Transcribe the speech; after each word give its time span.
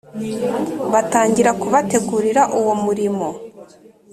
batangira 0.93 1.51
kubategurira 1.61 2.41
uwo 2.59 2.73
murimo. 2.83 3.27